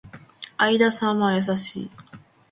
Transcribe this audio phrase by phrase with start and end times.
[0.57, 1.91] 相田さんは優しい